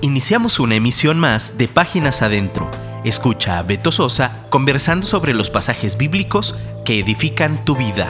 Iniciamos 0.00 0.60
una 0.60 0.76
emisión 0.76 1.18
más 1.18 1.58
de 1.58 1.66
Páginas 1.66 2.22
Adentro. 2.22 2.70
Escucha 3.04 3.58
a 3.58 3.64
Beto 3.64 3.90
Sosa 3.90 4.46
conversando 4.48 5.04
sobre 5.04 5.34
los 5.34 5.50
pasajes 5.50 5.98
bíblicos 5.98 6.54
que 6.84 7.00
edifican 7.00 7.64
tu 7.64 7.74
vida. 7.74 8.08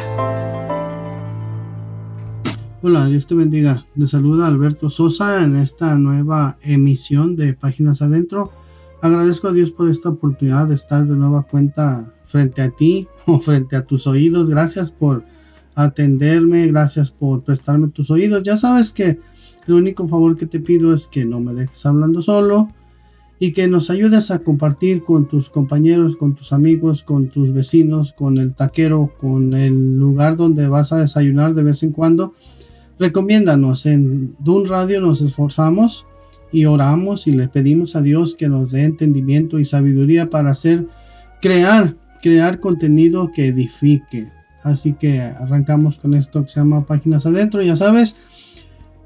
Hola, 2.82 3.06
Dios 3.06 3.26
te 3.26 3.34
bendiga. 3.34 3.86
Te 3.98 4.06
saluda 4.06 4.48
Alberto 4.48 4.90
Sosa 4.90 5.42
en 5.42 5.56
esta 5.56 5.94
nueva 5.94 6.58
emisión 6.60 7.36
de 7.36 7.54
Páginas 7.54 8.02
Adentro. 8.02 8.52
Agradezco 9.00 9.48
a 9.48 9.52
Dios 9.52 9.70
por 9.70 9.88
esta 9.88 10.10
oportunidad 10.10 10.66
de 10.66 10.74
estar 10.74 11.06
de 11.06 11.16
nueva 11.16 11.44
cuenta 11.44 12.12
frente 12.26 12.60
a 12.60 12.68
ti 12.68 13.08
o 13.26 13.40
frente 13.40 13.76
a 13.76 13.86
tus 13.86 14.06
oídos. 14.06 14.50
Gracias 14.50 14.90
por 14.90 15.24
atenderme, 15.74 16.66
gracias 16.66 17.10
por 17.10 17.42
prestarme 17.44 17.88
tus 17.88 18.10
oídos. 18.10 18.42
Ya 18.42 18.58
sabes 18.58 18.92
que 18.92 19.18
el 19.68 19.74
único 19.74 20.08
favor 20.08 20.36
que 20.36 20.46
te 20.46 20.60
pido 20.60 20.94
es 20.94 21.06
que 21.06 21.24
no 21.24 21.40
me 21.40 21.54
dejes 21.54 21.84
hablando 21.86 22.22
solo 22.22 22.68
y 23.40 23.52
que 23.52 23.68
nos 23.68 23.90
ayudes 23.90 24.30
a 24.30 24.40
compartir 24.40 25.04
con 25.04 25.28
tus 25.28 25.48
compañeros, 25.48 26.16
con 26.16 26.34
tus 26.34 26.52
amigos, 26.52 27.02
con 27.02 27.28
tus 27.28 27.52
vecinos, 27.52 28.12
con 28.12 28.38
el 28.38 28.54
taquero, 28.54 29.12
con 29.18 29.54
el 29.54 29.98
lugar 29.98 30.36
donde 30.36 30.66
vas 30.66 30.92
a 30.92 30.98
desayunar 30.98 31.54
de 31.54 31.62
vez 31.62 31.82
en 31.82 31.92
cuando. 31.92 32.34
Recomiéndanos. 32.98 33.86
En 33.86 34.34
Dun 34.40 34.66
Radio 34.66 35.00
nos 35.00 35.20
esforzamos 35.20 36.04
y 36.50 36.64
oramos 36.64 37.26
y 37.26 37.32
le 37.32 37.48
pedimos 37.48 37.94
a 37.94 38.02
Dios 38.02 38.34
que 38.34 38.48
nos 38.48 38.72
dé 38.72 38.84
entendimiento 38.84 39.58
y 39.60 39.64
sabiduría 39.64 40.30
para 40.30 40.50
hacer, 40.50 40.86
crear, 41.40 41.94
crear 42.22 42.58
contenido 42.58 43.30
que 43.32 43.48
edifique. 43.48 44.28
Así 44.64 44.94
que 44.94 45.20
arrancamos 45.20 45.98
con 45.98 46.14
esto 46.14 46.42
que 46.42 46.48
se 46.48 46.60
llama 46.60 46.86
Páginas 46.86 47.24
Adentro. 47.24 47.62
Ya 47.62 47.76
sabes, 47.76 48.16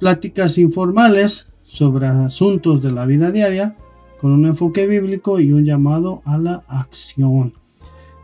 pláticas 0.03 0.59
informales 0.59 1.47
sobre 1.63 2.09
asuntos 2.09 2.83
de 2.83 2.91
la 2.91 3.07
vida 3.07 3.31
diaria 3.31 3.77
con 4.21 4.33
un 4.33 4.47
enfoque 4.47 4.89
bíblico 4.89 5.39
y 5.39 5.53
un 5.53 5.65
llamado 5.65 6.23
a 6.25 6.39
la 6.39 6.65
acción. 6.67 7.53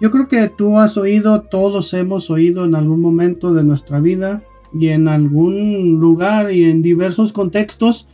Yo 0.00 0.11
creo 0.11 0.27
que 0.27 0.48
tú 0.48 0.77
has 0.77 0.97
oído, 0.97 1.42
todos 1.42 1.94
hemos 1.94 2.30
oído 2.30 2.64
en 2.64 2.75
algún 2.75 3.00
momento 3.00 3.55
de 3.55 3.62
nuestra 3.62 4.00
vida 4.00 4.42
y 4.75 4.88
en 4.88 5.06
algún 5.06 6.00
lugar 6.00 6.50
y 6.50 6.64
en 6.64 6.83
diversos 6.83 7.33
contextos 7.33 8.08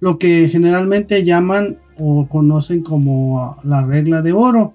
lo 0.00 0.16
que 0.16 0.48
generalmente 0.48 1.24
llaman 1.24 1.76
o 1.98 2.26
conocen 2.26 2.82
como 2.82 3.58
la 3.64 3.84
regla 3.84 4.22
de 4.22 4.32
oro. 4.32 4.72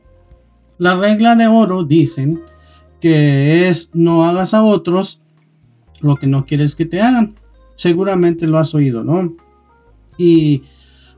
La 0.77 0.95
regla 0.95 1.35
de 1.35 1.47
oro 1.47 1.83
dicen 1.83 2.41
que 3.01 3.67
es 3.69 3.89
no 3.95 4.23
hagas 4.23 4.53
a 4.53 4.61
otros 4.61 5.19
lo 5.99 6.15
que 6.17 6.27
no 6.27 6.45
quieres 6.45 6.75
que 6.75 6.85
te 6.85 7.01
hagan 7.01 7.38
seguramente 7.79 8.45
lo 8.45 8.57
has 8.57 8.75
oído, 8.75 9.05
¿no? 9.05 9.37
Y 10.17 10.63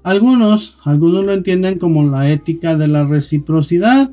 algunos, 0.03 0.77
algunos 0.83 1.25
lo 1.25 1.33
entienden 1.33 1.79
como 1.79 2.07
la 2.07 2.29
ética 2.29 2.77
de 2.77 2.87
la 2.87 3.03
reciprocidad. 3.03 4.11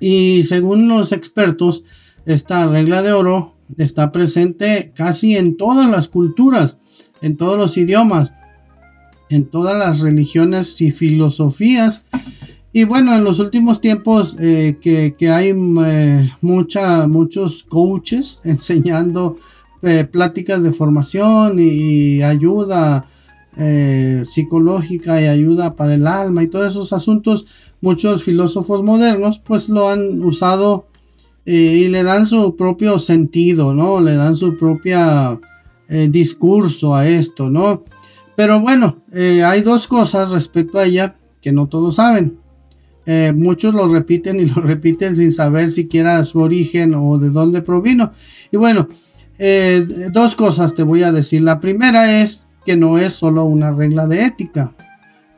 Y 0.00 0.42
según 0.42 0.88
los 0.88 1.12
expertos, 1.12 1.84
esta 2.26 2.66
regla 2.66 3.02
de 3.02 3.12
oro 3.12 3.54
está 3.78 4.10
presente 4.10 4.90
casi 4.96 5.36
en 5.36 5.56
todas 5.56 5.88
las 5.88 6.08
culturas, 6.08 6.80
en 7.22 7.36
todos 7.36 7.56
los 7.56 7.76
idiomas, 7.76 8.32
en 9.30 9.44
todas 9.44 9.78
las 9.78 10.00
religiones 10.00 10.80
y 10.80 10.90
filosofías. 10.90 12.04
Y 12.72 12.82
bueno, 12.82 13.14
en 13.14 13.22
los 13.22 13.38
últimos 13.38 13.80
tiempos 13.80 14.36
eh, 14.40 14.76
que, 14.82 15.30
hay 15.30 15.52
eh, 15.54 16.32
muchos 16.40 17.62
coaches 17.68 18.40
enseñando 18.44 19.38
eh, 19.86 20.04
pláticas 20.04 20.62
de 20.62 20.72
formación 20.72 21.58
y, 21.58 22.22
ayuda 22.22 23.06
eh, 23.56 24.24
psicológica 24.26 25.20
y 25.20 25.26
ayuda 25.26 25.76
para 25.76 25.94
el 25.94 26.06
alma 26.06 26.42
y 26.42 26.46
todos 26.46 26.72
esos 26.72 26.92
asuntos, 26.92 27.46
muchos 27.80 28.22
filósofos 28.22 28.82
modernos 28.82 29.38
pues 29.38 29.68
lo 29.68 29.90
han 29.90 30.22
usado 30.22 30.86
eh, 31.44 31.52
y 31.52 31.88
le 31.88 32.02
dan 32.02 32.24
su 32.24 32.56
propio 32.56 32.98
sentido, 32.98 33.74
¿no? 33.74 34.00
Le 34.00 34.16
dan 34.16 34.36
su 34.36 34.56
propia 34.56 35.38
discurso 36.08 36.94
a 36.94 37.06
esto, 37.06 37.50
¿no? 37.50 37.84
Pero 38.36 38.58
bueno, 38.58 39.02
hay 39.12 39.60
dos 39.60 39.86
cosas 39.86 40.30
respecto 40.30 40.78
a 40.78 40.86
ella 40.86 41.16
que 41.42 41.52
no 41.52 41.66
todos 41.66 41.96
saben. 41.96 42.38
muchos 43.34 43.74
lo 43.74 43.86
repiten 43.88 44.40
y 44.40 44.46
lo 44.46 44.54
repiten 44.62 45.14
sin 45.14 45.30
saber 45.30 45.70
siquiera 45.70 46.24
su 46.24 46.40
origen 46.40 46.94
o 46.94 47.18
de 47.18 47.28
dónde 47.28 47.60
provino. 47.60 48.12
Y 48.50 48.56
bueno, 48.56 48.88
eh, 49.38 50.08
dos 50.12 50.34
cosas 50.34 50.74
te 50.74 50.82
voy 50.82 51.02
a 51.02 51.12
decir. 51.12 51.42
La 51.42 51.60
primera 51.60 52.22
es 52.22 52.46
que 52.64 52.76
no 52.76 52.98
es 52.98 53.14
solo 53.14 53.44
una 53.44 53.72
regla 53.72 54.06
de 54.06 54.24
ética, 54.24 54.72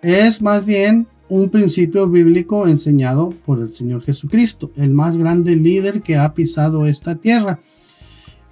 es 0.02 0.42
más 0.42 0.64
bien 0.64 1.06
un 1.28 1.48
principio 1.48 2.08
bíblico 2.08 2.68
enseñado 2.68 3.30
por 3.44 3.58
el 3.58 3.74
Señor 3.74 4.02
Jesucristo, 4.02 4.70
el 4.76 4.90
más 4.90 5.16
grande 5.16 5.56
líder 5.56 6.02
que 6.02 6.16
ha 6.16 6.32
pisado 6.34 6.86
esta 6.86 7.16
tierra. 7.16 7.58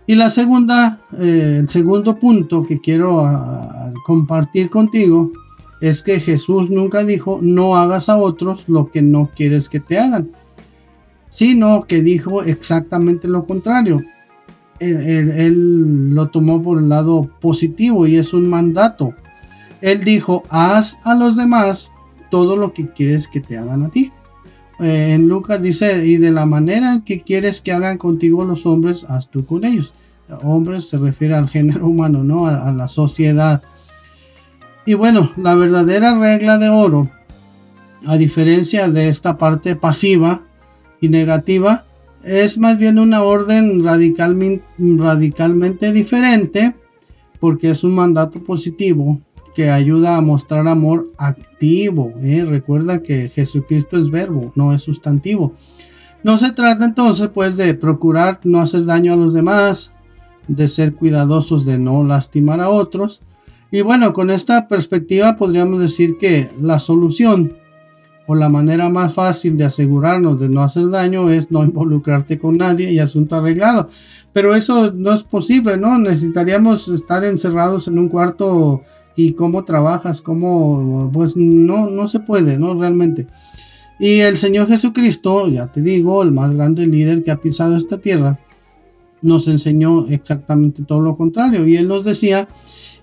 Y 0.06 0.16
la 0.16 0.30
segunda, 0.30 0.98
eh, 1.18 1.58
el 1.60 1.68
segundo 1.68 2.18
punto 2.18 2.64
que 2.64 2.80
quiero 2.80 3.20
ah, 3.20 3.92
compartir 4.04 4.70
contigo 4.70 5.32
es 5.80 6.02
que 6.02 6.20
Jesús 6.20 6.68
nunca 6.68 7.04
dijo 7.04 7.38
no 7.40 7.76
hagas 7.76 8.08
a 8.08 8.16
otros 8.16 8.68
lo 8.68 8.90
que 8.90 9.02
no 9.02 9.30
quieres 9.36 9.68
que 9.68 9.80
te 9.80 9.98
hagan, 9.98 10.30
sino 11.30 11.84
que 11.84 12.02
dijo 12.02 12.42
exactamente 12.42 13.28
lo 13.28 13.46
contrario 13.46 14.02
él, 14.80 16.14
lo 16.14 16.28
tomó 16.28 16.62
por 16.62 16.78
el 16.78 16.88
lado 16.88 17.30
positivo 17.40 18.06
y 18.06 18.16
es 18.16 18.32
un 18.32 18.48
mandato. 18.48 19.14
Él 19.80 20.04
dijo, 20.04 20.44
haz 20.48 20.98
a 21.04 21.14
los 21.14 21.36
demás 21.36 21.92
todo 22.30 22.56
lo 22.56 22.72
que 22.72 22.90
quieres 22.90 23.28
que 23.28 23.40
te 23.40 23.58
hagan 23.58 23.84
a 23.84 23.90
ti. 23.90 24.12
Eh, 24.80 25.12
en 25.12 25.28
Lucas 25.28 25.62
dice, 25.62 26.06
y 26.06 26.16
de 26.16 26.30
la 26.30 26.46
manera 26.46 27.02
que 27.04 27.22
quieres 27.22 27.60
que 27.60 27.72
hagan 27.72 27.98
contigo 27.98 28.44
los 28.44 28.66
hombres, 28.66 29.04
haz 29.08 29.28
tú 29.30 29.44
con 29.46 29.64
ellos. 29.64 29.94
Hombres 30.42 30.88
se 30.88 30.98
refiere 30.98 31.34
al 31.34 31.48
género 31.48 31.86
humano, 31.86 32.24
¿no? 32.24 32.46
a 32.46 32.72
la 32.72 32.88
sociedad. 32.88 33.62
Y 34.86 34.94
bueno, 34.94 35.32
la 35.36 35.54
verdadera 35.54 36.18
regla 36.18 36.58
de 36.58 36.68
oro, 36.68 37.10
a 38.06 38.16
diferencia 38.16 38.88
de 38.88 39.08
esta 39.08 39.38
parte 39.38 39.76
pasiva 39.76 40.42
y 41.00 41.08
negativa, 41.08 41.86
es 42.24 42.58
más 42.58 42.78
bien 42.78 42.98
una 42.98 43.22
orden 43.22 43.84
radicalmente, 43.84 45.92
diferente 45.92 46.74
porque 47.40 47.70
es 47.70 47.84
un 47.84 47.94
mandato 47.94 48.42
positivo 48.42 49.20
que 49.54 49.70
ayuda 49.70 50.16
a 50.16 50.20
mostrar 50.20 50.66
amor 50.66 51.12
activo. 51.18 52.12
¿eh? 52.22 52.44
Recuerda 52.44 53.02
que 53.02 53.28
Jesucristo 53.28 53.98
es 53.98 54.10
verbo, 54.10 54.52
no 54.54 54.72
es 54.72 54.82
sustantivo. 54.82 55.52
No 56.22 56.38
se 56.38 56.52
trata 56.52 56.86
entonces 56.86 57.28
pues 57.32 57.56
de 57.56 57.74
procurar 57.74 58.40
no 58.44 58.60
hacer 58.60 58.86
daño 58.86 59.12
a 59.12 59.16
los 59.16 59.34
demás, 59.34 59.92
de 60.48 60.68
ser 60.68 60.94
cuidadosos 60.94 61.64
de 61.64 61.78
no 61.78 62.02
lastimar 62.02 62.60
a 62.60 62.70
otros. 62.70 63.22
Y 63.70 63.82
bueno, 63.82 64.12
con 64.12 64.30
esta 64.30 64.68
perspectiva 64.68 65.36
podríamos 65.36 65.80
decir 65.80 66.16
que 66.18 66.48
la 66.60 66.78
solución 66.78 67.54
o 68.26 68.34
la 68.34 68.48
manera 68.48 68.88
más 68.88 69.12
fácil 69.12 69.56
de 69.56 69.64
asegurarnos 69.64 70.40
de 70.40 70.48
no 70.48 70.62
hacer 70.62 70.88
daño 70.88 71.30
es 71.30 71.50
no 71.50 71.62
involucrarte 71.64 72.38
con 72.38 72.56
nadie 72.56 72.92
y 72.92 72.98
asunto 72.98 73.36
arreglado. 73.36 73.90
Pero 74.32 74.54
eso 74.54 74.92
no 74.92 75.12
es 75.12 75.22
posible, 75.22 75.76
¿no? 75.76 75.98
Necesitaríamos 75.98 76.88
estar 76.88 77.24
encerrados 77.24 77.86
en 77.86 77.98
un 77.98 78.08
cuarto 78.08 78.82
y 79.16 79.32
cómo 79.34 79.64
trabajas, 79.64 80.20
cómo, 80.20 81.10
pues 81.12 81.36
no, 81.36 81.88
no 81.90 82.08
se 82.08 82.20
puede, 82.20 82.58
¿no? 82.58 82.74
Realmente. 82.74 83.26
Y 83.98 84.20
el 84.20 84.38
Señor 84.38 84.66
Jesucristo, 84.68 85.48
ya 85.48 85.68
te 85.68 85.82
digo, 85.82 86.22
el 86.22 86.32
más 86.32 86.52
grande 86.54 86.86
líder 86.86 87.22
que 87.22 87.30
ha 87.30 87.36
pisado 87.36 87.76
esta 87.76 87.98
tierra, 87.98 88.40
nos 89.22 89.46
enseñó 89.46 90.06
exactamente 90.08 90.82
todo 90.82 91.00
lo 91.00 91.16
contrario. 91.16 91.66
Y 91.66 91.76
Él 91.76 91.86
nos 91.86 92.04
decía, 92.04 92.48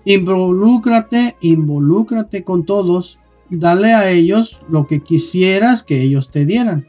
involúcrate, 0.04 1.36
involúcrate 1.40 2.44
con 2.44 2.66
todos, 2.66 3.18
dale 3.52 3.92
a 3.92 4.10
ellos 4.10 4.58
lo 4.68 4.86
que 4.86 5.00
quisieras 5.00 5.82
que 5.82 6.02
ellos 6.02 6.30
te 6.30 6.46
dieran. 6.46 6.86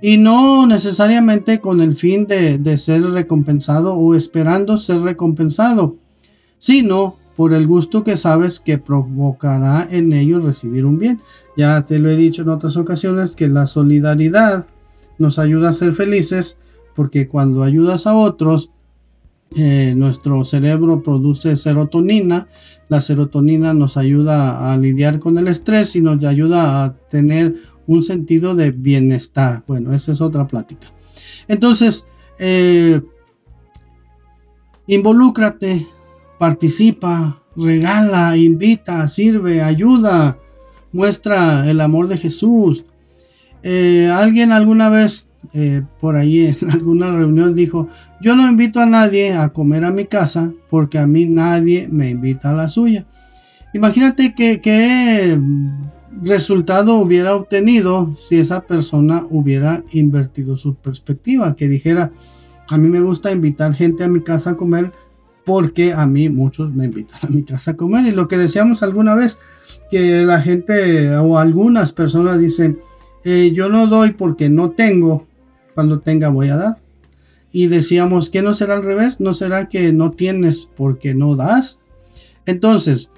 Y 0.00 0.18
no 0.18 0.66
necesariamente 0.66 1.60
con 1.60 1.80
el 1.80 1.96
fin 1.96 2.26
de, 2.26 2.76
ser 2.76 3.02
recompensado 3.02 3.94
o 3.94 4.14
esperando 4.14 4.78
ser 4.78 5.00
recompensado, 5.00 5.96
sino 6.58 7.16
por 7.36 7.54
el 7.54 7.66
gusto 7.66 8.04
que 8.04 8.16
sabes 8.16 8.60
que 8.60 8.78
provocará 8.78 9.88
en 9.90 10.12
ellos 10.12 10.44
recibir 10.44 10.84
un 10.84 10.98
bien. 10.98 11.20
Ya 11.56 11.86
te 11.86 11.98
lo 11.98 12.10
he 12.10 12.16
dicho 12.16 12.42
en 12.42 12.50
otras 12.50 12.76
ocasiones 12.76 13.36
que 13.36 13.48
la 13.48 13.66
solidaridad 13.66 14.66
nos 15.18 15.38
ayuda 15.38 15.70
a 15.70 15.74
ser 15.74 15.94
felices 15.94 16.58
porque 16.94 17.28
cuando 17.28 17.62
ayudas 17.62 18.06
a 18.06 18.14
otros, 18.14 18.70
eh, 19.56 19.94
nuestro 19.96 20.44
cerebro 20.44 21.02
produce 21.02 21.56
serotonina 21.56 22.48
la 22.92 23.00
serotonina 23.00 23.72
nos 23.72 23.96
ayuda 23.96 24.70
a 24.70 24.76
lidiar 24.76 25.18
con 25.18 25.38
el 25.38 25.48
estrés 25.48 25.96
y 25.96 26.02
nos 26.02 26.22
ayuda 26.24 26.84
a 26.84 26.94
tener 27.08 27.54
un 27.86 28.02
sentido 28.02 28.54
de 28.54 28.70
bienestar. 28.70 29.62
Bueno, 29.66 29.94
esa 29.94 30.12
es 30.12 30.20
otra 30.20 30.46
plática. 30.46 30.92
Entonces, 31.48 32.06
eh, 32.38 33.00
involúcrate, 34.86 35.86
participa, 36.38 37.42
regala, 37.56 38.36
invita, 38.36 39.08
sirve, 39.08 39.62
ayuda, 39.62 40.36
muestra 40.92 41.66
el 41.70 41.80
amor 41.80 42.08
de 42.08 42.18
Jesús. 42.18 42.84
Eh, 43.62 44.10
alguien 44.12 44.52
alguna 44.52 44.90
vez 44.90 45.30
eh, 45.54 45.82
por 45.98 46.16
ahí 46.16 46.54
en 46.60 46.70
alguna 46.70 47.10
reunión 47.10 47.54
dijo, 47.54 47.88
yo 48.22 48.36
no 48.36 48.48
invito 48.48 48.80
a 48.80 48.86
nadie 48.86 49.32
a 49.32 49.48
comer 49.48 49.84
a 49.84 49.90
mi 49.90 50.06
casa 50.06 50.52
porque 50.70 50.98
a 50.98 51.06
mí 51.06 51.26
nadie 51.26 51.88
me 51.90 52.10
invita 52.10 52.50
a 52.50 52.54
la 52.54 52.68
suya. 52.68 53.04
Imagínate 53.74 54.34
que, 54.34 54.60
qué 54.60 55.38
resultado 56.22 56.96
hubiera 56.96 57.34
obtenido 57.34 58.14
si 58.16 58.38
esa 58.38 58.60
persona 58.60 59.26
hubiera 59.30 59.82
invertido 59.92 60.56
su 60.56 60.74
perspectiva, 60.74 61.56
que 61.56 61.68
dijera, 61.68 62.12
a 62.68 62.78
mí 62.78 62.88
me 62.88 63.00
gusta 63.00 63.32
invitar 63.32 63.74
gente 63.74 64.04
a 64.04 64.08
mi 64.08 64.20
casa 64.20 64.50
a 64.50 64.56
comer 64.56 64.92
porque 65.44 65.92
a 65.92 66.06
mí 66.06 66.28
muchos 66.28 66.72
me 66.72 66.84
invitan 66.84 67.18
a 67.22 67.26
mi 67.26 67.42
casa 67.42 67.72
a 67.72 67.76
comer. 67.76 68.06
Y 68.06 68.12
lo 68.12 68.28
que 68.28 68.38
decíamos 68.38 68.82
alguna 68.82 69.14
vez, 69.14 69.40
que 69.90 70.22
la 70.24 70.40
gente 70.40 71.16
o 71.16 71.38
algunas 71.38 71.92
personas 71.92 72.38
dicen, 72.38 72.78
eh, 73.24 73.50
yo 73.52 73.68
no 73.68 73.88
doy 73.88 74.12
porque 74.12 74.48
no 74.48 74.70
tengo, 74.70 75.26
cuando 75.74 75.98
tenga 76.00 76.28
voy 76.28 76.48
a 76.48 76.56
dar. 76.56 76.81
Y 77.52 77.66
decíamos 77.66 78.30
que 78.30 78.42
no 78.42 78.54
será 78.54 78.74
al 78.74 78.82
revés, 78.82 79.20
no 79.20 79.34
será 79.34 79.68
que 79.68 79.92
no 79.92 80.10
tienes 80.10 80.68
porque 80.74 81.14
no 81.14 81.36
das. 81.36 81.80
Entonces, 82.46 83.12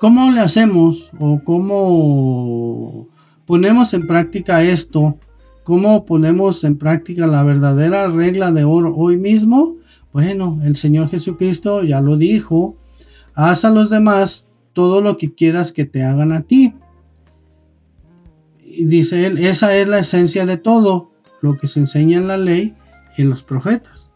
¿cómo 0.00 0.30
le 0.30 0.40
hacemos 0.40 1.10
o 1.20 1.40
cómo 1.44 3.08
ponemos 3.46 3.92
en 3.92 4.06
práctica 4.06 4.62
esto? 4.62 5.18
¿Cómo 5.64 6.06
ponemos 6.06 6.64
en 6.64 6.78
práctica 6.78 7.26
la 7.26 7.44
verdadera 7.44 8.08
regla 8.08 8.50
de 8.50 8.64
oro 8.64 8.94
hoy 8.96 9.18
mismo? 9.18 9.76
Bueno, 10.12 10.58
el 10.64 10.76
Señor 10.76 11.10
Jesucristo 11.10 11.84
ya 11.84 12.00
lo 12.00 12.16
dijo, 12.16 12.76
haz 13.34 13.64
a 13.64 13.70
los 13.70 13.90
demás 13.90 14.48
todo 14.72 15.02
lo 15.02 15.18
que 15.18 15.34
quieras 15.34 15.72
que 15.72 15.84
te 15.84 16.02
hagan 16.02 16.32
a 16.32 16.42
ti. 16.42 16.74
Y 18.64 18.86
dice 18.86 19.26
él, 19.26 19.38
esa 19.38 19.76
es 19.76 19.86
la 19.86 19.98
esencia 19.98 20.46
de 20.46 20.56
todo 20.56 21.12
lo 21.42 21.58
que 21.58 21.66
se 21.66 21.80
enseña 21.80 22.16
en 22.16 22.28
la 22.28 22.38
ley 22.38 22.74
y 23.16 23.24
los 23.24 23.42
profetas. 23.42 24.10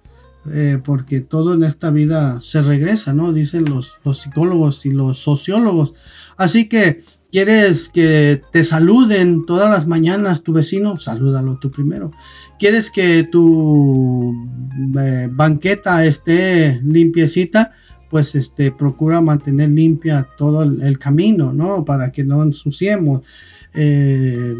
Eh, 0.52 0.78
porque 0.84 1.20
todo 1.20 1.54
en 1.54 1.64
esta 1.64 1.90
vida 1.90 2.40
se 2.40 2.62
regresa, 2.62 3.12
¿no? 3.12 3.32
Dicen 3.32 3.64
los, 3.64 3.94
los 4.04 4.20
psicólogos 4.20 4.86
y 4.86 4.90
los 4.90 5.18
sociólogos. 5.18 5.94
Así 6.36 6.68
que, 6.68 7.02
¿quieres 7.32 7.88
que 7.88 8.42
te 8.52 8.62
saluden 8.62 9.44
todas 9.46 9.68
las 9.68 9.88
mañanas 9.88 10.44
tu 10.44 10.52
vecino? 10.52 11.00
Salúdalo 11.00 11.58
tú 11.58 11.72
primero. 11.72 12.12
¿Quieres 12.60 12.90
que 12.90 13.24
tu 13.24 14.34
eh, 14.98 15.28
banqueta 15.30 16.04
esté 16.04 16.80
limpiecita? 16.84 17.72
Pues 18.08 18.36
este, 18.36 18.70
procura 18.70 19.20
mantener 19.20 19.70
limpia 19.70 20.28
todo 20.38 20.62
el, 20.62 20.98
camino, 21.00 21.52
¿no? 21.52 21.84
Para 21.84 22.12
que 22.12 22.22
no 22.22 22.44
ensuciemos. 22.44 23.22
Eh, 23.74 24.54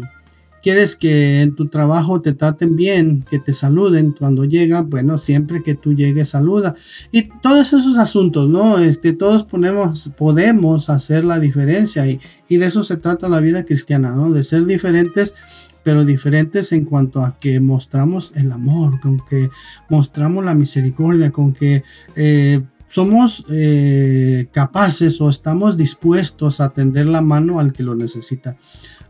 quieres 0.67 0.97
que 0.97 1.43
en 1.43 1.55
tu 1.55 1.69
trabajo 1.69 2.19
te 2.19 2.33
traten 2.33 2.75
bien, 2.75 3.23
que 3.31 3.39
te 3.39 3.53
saluden 3.53 4.11
cuando 4.11 4.43
llegan, 4.43 4.89
bueno, 4.89 5.17
siempre 5.17 5.63
que 5.63 5.75
tú 5.75 5.93
llegues 5.93 6.31
saluda. 6.31 6.75
Y 7.09 7.29
todos 7.41 7.67
esos 7.67 7.97
asuntos, 7.97 8.49
¿no? 8.49 8.77
Este, 8.77 9.13
todos 9.13 9.45
ponemos, 9.45 10.11
podemos 10.17 10.89
hacer 10.89 11.23
la 11.23 11.39
diferencia 11.39 12.05
y, 12.05 12.19
y 12.49 12.57
de 12.57 12.65
eso 12.65 12.83
se 12.83 12.97
trata 12.97 13.29
la 13.29 13.39
vida 13.39 13.63
cristiana, 13.63 14.13
¿no? 14.13 14.29
De 14.29 14.43
ser 14.43 14.65
diferentes 14.65 15.35
pero 15.83 16.03
diferentes 16.03 16.73
en 16.73 16.83
cuanto 16.83 17.21
a 17.21 17.37
que 17.39 17.61
mostramos 17.61 18.35
el 18.35 18.51
amor, 18.51 18.99
con 18.99 19.21
que 19.29 19.47
mostramos 19.87 20.43
la 20.43 20.53
misericordia, 20.53 21.31
con 21.31 21.53
que 21.53 21.81
eh, 22.17 22.61
somos 22.89 23.45
eh, 23.49 24.49
capaces 24.51 25.21
o 25.21 25.29
estamos 25.29 25.77
dispuestos 25.77 26.59
a 26.59 26.71
tender 26.71 27.05
la 27.05 27.21
mano 27.21 27.61
al 27.61 27.71
que 27.71 27.83
lo 27.83 27.95
necesita. 27.95 28.57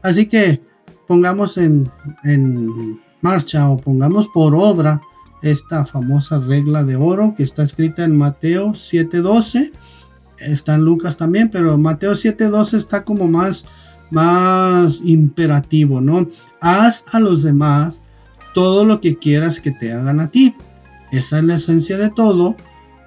Así 0.04 0.28
que 0.28 0.62
pongamos 1.08 1.58
en, 1.58 1.90
marcha 3.22 3.70
o 3.70 3.78
pongamos 3.78 4.28
por 4.34 4.54
obra 4.54 5.02
esta 5.42 5.86
famosa 5.86 6.40
regla 6.40 6.84
de 6.84 6.96
oro 6.96 7.34
que 7.36 7.44
está 7.44 7.64
escrita 7.64 8.04
en 8.04 8.18
Mateo 8.18 8.74
7:12, 8.74 9.72
está 10.40 10.76
en 10.76 10.82
Lucas 10.82 11.18
también, 11.18 11.50
pero 11.50 11.78
Mateo 11.78 12.14
7:12 12.14 12.78
está 12.78 13.04
como 13.04 13.28
más, 13.28 13.68
más 14.12 15.02
imperativo, 15.04 16.02
¿no? 16.02 16.28
Haz 16.62 17.06
a 17.12 17.20
los 17.20 17.44
demás 17.44 18.02
todo 18.54 18.86
lo 18.86 19.00
que 19.00 19.18
quieras 19.18 19.60
que 19.60 19.72
te 19.72 19.94
hagan 19.94 20.20
a 20.20 20.30
ti. 20.30 20.56
Esa 21.12 21.38
es 21.40 21.44
la 21.44 21.56
esencia 21.56 21.98
de 21.98 22.10
todo 22.10 22.56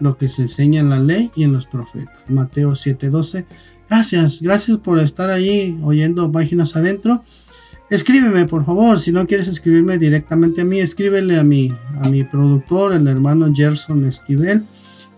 lo 0.01 0.17
que 0.17 0.29
se 0.29 0.43
enseña 0.43 0.81
en 0.81 0.91
la 0.91 0.99
ley 0.99 1.31
y 1.37 1.45
en 1.45 1.53
los 1.53 1.67
profetas. 1.67 2.19
Mateo 2.29 2.73
7:12. 2.73 3.47
Gracias, 3.89 4.41
gracias 4.41 4.79
por 4.79 5.01
estar 5.01 5.31
ahí 5.31 5.79
oyendo 5.83 6.31
páginas 6.31 6.77
adentro. 6.77 7.25
Escríbeme, 7.91 8.47
por 8.47 8.65
favor. 8.65 9.01
Si 9.01 9.11
no 9.11 9.27
quieres 9.27 9.49
escribirme 9.49 9.99
directamente 9.99 10.61
a 10.61 10.65
mí, 10.65 10.79
escríbele 10.79 11.39
a 11.39 11.43
mi, 11.43 11.75
a 12.01 12.09
mi 12.09 12.23
productor, 12.23 12.93
el 12.93 13.09
hermano 13.09 13.53
Gerson 13.53 14.05
Esquivel. 14.05 14.63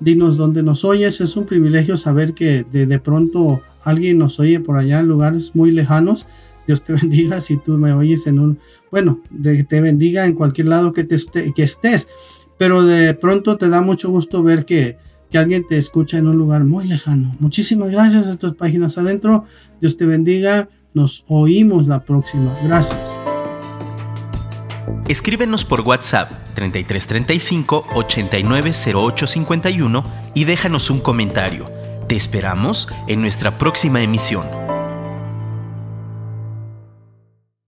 Dinos 0.00 0.38
dónde 0.38 0.62
nos 0.62 0.82
oyes. 0.82 1.20
Es 1.20 1.36
un 1.36 1.44
privilegio 1.44 1.98
saber 1.98 2.32
que 2.32 2.64
de, 2.64 2.98
pronto 2.98 3.60
alguien 3.82 4.16
nos 4.16 4.40
oye 4.40 4.58
por 4.58 4.78
allá 4.78 5.00
en 5.00 5.08
lugares 5.08 5.54
muy 5.54 5.70
lejanos. 5.70 6.26
Dios 6.66 6.82
te 6.82 6.92
bendiga 7.00 7.42
si 7.42 7.58
tú 7.58 7.76
me 7.76 7.92
oyes 7.92 8.26
en 8.26 8.38
un, 8.38 8.58
bueno, 8.90 9.20
te 9.68 9.80
bendiga 9.82 10.26
en 10.26 10.34
cualquier 10.34 10.68
lado 10.68 10.94
que, 10.94 11.04
te 11.04 11.18
que 11.54 11.62
estés. 11.62 12.08
Pero 12.56 12.84
de 12.84 13.12
pronto 13.12 13.58
te 13.58 13.68
da 13.68 13.82
mucho 13.82 14.08
gusto 14.08 14.42
ver 14.42 14.64
que, 14.64 14.96
que 15.30 15.36
alguien 15.36 15.66
te 15.68 15.76
escucha 15.76 16.16
en 16.16 16.26
un 16.26 16.38
lugar 16.38 16.64
muy 16.64 16.88
lejano. 16.88 17.36
Muchísimas 17.38 17.90
gracias 17.90 18.28
a 18.28 18.36
tus 18.38 18.54
páginas 18.54 18.96
adentro. 18.96 19.44
Dios 19.82 19.98
te 19.98 20.06
bendiga. 20.06 20.70
Nos 20.94 21.24
oímos 21.28 21.86
la 21.86 22.00
próxima. 22.00 22.56
Gracias. 22.64 23.18
Escríbenos 25.08 25.64
por 25.64 25.80
WhatsApp 25.80 26.30
3335 26.54 27.86
890851 27.94 30.04
y 30.34 30.44
déjanos 30.44 30.90
un 30.90 31.00
comentario. 31.00 31.68
Te 32.08 32.16
esperamos 32.16 32.88
en 33.08 33.20
nuestra 33.20 33.58
próxima 33.58 34.02
emisión. 34.02 34.61